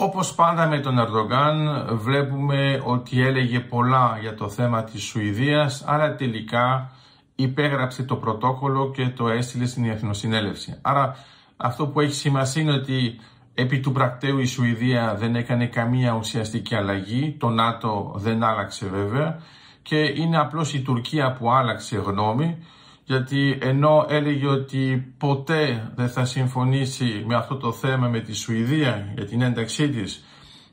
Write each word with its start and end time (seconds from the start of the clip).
Όπως 0.00 0.34
πάντα 0.34 0.66
με 0.66 0.80
τον 0.80 0.98
Ερντογκάν 0.98 1.86
βλέπουμε 1.90 2.82
ότι 2.84 3.22
έλεγε 3.22 3.60
πολλά 3.60 4.18
για 4.20 4.34
το 4.34 4.48
θέμα 4.48 4.84
της 4.84 5.02
Σουηδίας, 5.02 5.84
αλλά 5.86 6.14
τελικά 6.14 6.90
υπέγραψε 7.34 8.02
το 8.02 8.16
πρωτόκολλο 8.16 8.90
και 8.90 9.08
το 9.08 9.28
έστειλε 9.28 9.66
στην 9.66 9.84
Εθνοσυνέλευση. 9.84 10.78
Άρα 10.82 11.16
αυτό 11.56 11.86
που 11.86 12.00
έχει 12.00 12.14
σημασία 12.14 12.62
είναι 12.62 12.72
ότι 12.72 13.20
επί 13.54 13.80
του 13.80 13.92
πρακτέου 13.92 14.38
η 14.38 14.46
Σουηδία 14.46 15.14
δεν 15.14 15.34
έκανε 15.36 15.66
καμία 15.66 16.12
ουσιαστική 16.12 16.74
αλλαγή, 16.74 17.36
το 17.38 17.48
ΝΑΤΟ 17.48 18.12
δεν 18.16 18.42
άλλαξε 18.42 18.86
βέβαια 18.86 19.40
και 19.82 19.96
είναι 19.96 20.38
απλώς 20.38 20.74
η 20.74 20.82
Τουρκία 20.82 21.32
που 21.32 21.50
άλλαξε 21.50 21.96
γνώμη 21.96 22.56
γιατί 23.08 23.58
ενώ 23.60 24.06
έλεγε 24.08 24.46
ότι 24.46 25.12
ποτέ 25.18 25.92
δεν 25.94 26.08
θα 26.08 26.24
συμφωνήσει 26.24 27.24
με 27.26 27.34
αυτό 27.34 27.56
το 27.56 27.72
θέμα 27.72 28.08
με 28.08 28.20
τη 28.20 28.32
Σουηδία 28.34 29.12
για 29.14 29.26
την 29.26 29.42
ένταξή 29.42 29.88
της 29.88 30.24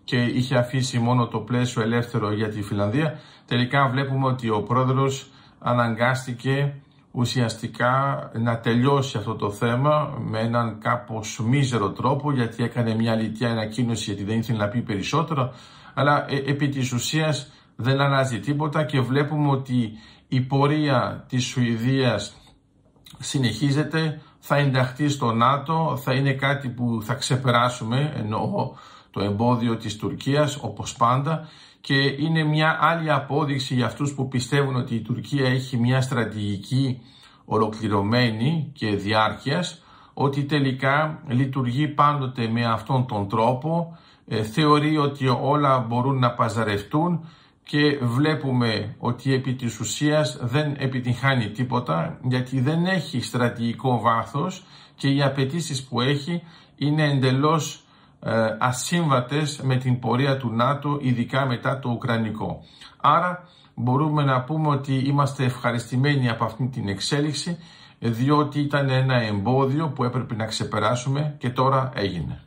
και 0.04 0.18
είχε 0.18 0.56
αφήσει 0.56 1.00
μόνο 1.00 1.28
το 1.28 1.40
πλαίσιο 1.40 1.82
ελεύθερο 1.82 2.34
για 2.34 2.50
τη 2.50 2.62
Φιλανδία, 2.62 3.20
τελικά 3.46 3.88
βλέπουμε 3.88 4.28
ότι 4.28 4.50
ο 4.50 4.62
πρόεδρος 4.62 5.28
αναγκάστηκε 5.60 6.74
ουσιαστικά 7.12 8.30
να 8.34 8.60
τελειώσει 8.60 9.18
αυτό 9.18 9.36
το 9.36 9.52
θέμα 9.52 10.18
με 10.20 10.40
έναν 10.40 10.80
κάπως 10.80 11.40
μίζερο 11.44 11.90
τρόπο 11.90 12.32
γιατί 12.32 12.64
έκανε 12.64 12.96
μια 12.96 13.16
λιτιά 13.16 13.50
ανακοίνωση 13.50 14.04
γιατί 14.04 14.24
δεν 14.24 14.40
ήθελε 14.40 14.58
να 14.58 14.68
πει 14.68 14.82
περισσότερο. 14.82 15.54
Αλλά 15.94 16.26
ε, 16.30 16.36
επί 16.36 16.70
της 16.70 16.92
ουσίας 16.92 17.52
δεν 17.76 18.02
αλλάζει 18.02 18.40
τίποτα 18.40 18.84
και 18.84 19.00
βλέπουμε 19.00 19.50
ότι 19.50 19.92
η 20.28 20.42
πορεία 20.42 21.26
της 21.30 21.46
Σουηδίας 21.46 22.36
συνεχίζεται, 23.20 24.22
θα 24.40 24.56
ενταχθεί 24.56 25.10
στο 25.10 25.32
ΝΑΤΟ, 25.32 26.00
θα 26.04 26.14
είναι 26.14 26.34
κάτι 26.34 26.70
που 26.70 27.00
θα 27.04 27.14
ξεπεράσουμε, 27.14 28.14
εννοώ 28.16 28.74
το 29.12 29.22
εμπόδιο 29.22 29.78
της 29.78 29.98
Τουρκίας 29.98 30.58
όπως 30.62 30.96
πάντα 30.96 31.48
και 31.82 31.96
είναι 31.96 32.44
μια 32.44 32.78
άλλη 32.82 33.12
απόδειξη 33.12 33.74
για 33.76 33.86
αυτούς 33.86 34.14
που 34.14 34.28
πιστεύουν 34.28 34.76
ότι 34.76 34.96
η 34.96 35.02
Τουρκία 35.02 35.48
έχει 35.48 35.78
μια 35.78 36.02
στρατηγική 36.02 37.02
ολοκληρωμένη 37.46 38.72
και 38.74 38.96
διάρκειας 38.96 39.84
ότι 40.14 40.44
τελικά 40.44 41.22
λειτουργεί 41.28 41.88
πάντοτε 41.88 42.48
με 42.48 42.66
αυτόν 42.66 43.08
τον 43.08 43.28
τρόπο, 43.28 43.98
ε, 44.28 44.44
θεωρεί 44.44 44.98
ότι 44.98 45.28
όλα 45.28 45.80
μπορούν 45.80 46.20
να 46.20 46.32
παζαρευτούν 46.32 47.26
και 47.68 47.98
βλέπουμε 48.02 48.96
ότι 49.00 49.34
επί 49.34 49.54
της 49.54 49.80
ουσίας 49.80 50.38
δεν 50.42 50.76
επιτυχάνει 50.78 51.50
τίποτα 51.50 52.18
γιατί 52.24 52.60
δεν 52.62 52.86
έχει 52.86 53.22
στρατηγικό 53.22 54.00
βάθος 54.00 54.66
και 54.96 55.08
οι 55.08 55.22
απαιτήσεις 55.22 55.84
που 55.84 56.02
έχει 56.02 56.44
είναι 56.76 57.10
εντελώς 57.10 57.84
ε, 58.20 58.56
ασύμβατες 58.60 59.62
με 59.64 59.76
την 59.76 60.00
πορεία 60.00 60.38
του 60.38 60.50
ΝΑΤΟ 60.50 60.98
ειδικά 61.02 61.46
μετά 61.46 61.80
το 61.80 61.90
Ουκρανικό. 61.90 62.64
Άρα 63.02 63.48
μπορούμε 63.76 64.24
να 64.24 64.42
πούμε 64.42 64.68
ότι 64.68 64.94
είμαστε 64.96 65.44
ευχαριστημένοι 65.44 66.30
από 66.30 66.46
αυτή 66.46 66.68
την 66.68 66.88
εξέλιξη 66.88 67.58
διότι 68.00 68.60
ήταν 68.60 68.90
ένα 68.90 69.16
εμπόδιο 69.22 69.88
που 69.88 70.04
έπρεπε 70.04 70.36
να 70.36 70.46
ξεπεράσουμε 70.46 71.36
και 71.38 71.50
τώρα 71.50 71.92
έγινε. 71.96 72.44